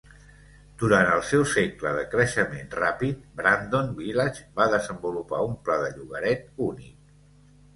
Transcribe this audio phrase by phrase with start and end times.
[0.83, 6.51] Durant el seu segle de creixement ràpid, Brandon Village va desenvolupar un pla de llogaret
[6.71, 7.17] únic.